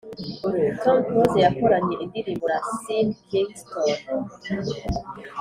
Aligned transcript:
Tom 0.81 0.97
close 1.07 1.35
yakoranye 1.45 1.95
indirimbo 2.03 2.45
na 2.53 2.59
sean 2.81 3.07
kingston 3.29 3.95